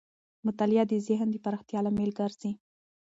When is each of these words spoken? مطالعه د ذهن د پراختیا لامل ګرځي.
مطالعه 0.45 0.85
د 0.87 0.93
ذهن 1.07 1.27
د 1.31 1.35
پراختیا 1.43 1.79
لامل 1.85 2.11
ګرځي. 2.19 2.51